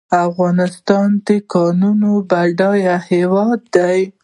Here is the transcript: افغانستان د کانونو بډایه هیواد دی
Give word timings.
افغانستان 0.27 1.07
د 1.27 1.29
کانونو 1.53 2.11
بډایه 2.29 2.97
هیواد 3.09 3.59
دی 3.75 3.99